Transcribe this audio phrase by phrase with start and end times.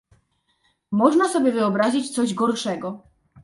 [0.91, 3.03] Można sobie wyobrazić coś gorszego?